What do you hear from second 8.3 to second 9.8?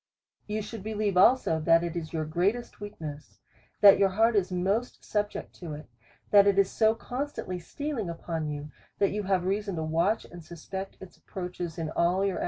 you, that you have rea son